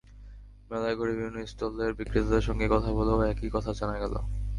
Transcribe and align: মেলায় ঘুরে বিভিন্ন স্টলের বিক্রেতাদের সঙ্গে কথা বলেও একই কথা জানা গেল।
মেলায় 0.71 0.95
ঘুরে 0.95 1.13
বিভিন্ন 1.13 1.39
স্টলের 1.45 1.91
বিক্রেতাদের 1.93 2.41
সঙ্গে 2.41 2.65
কথা 2.67 2.89
বলেও 2.91 3.19
একই 3.23 3.49
কথা 3.53 3.71
জানা 3.73 3.95
গেল। 3.99 4.13